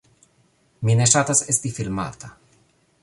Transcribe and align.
Mi 0.89 0.95
ne 1.01 1.07
ŝatas 1.11 1.43
esti 1.55 1.73
filmata 1.77 2.35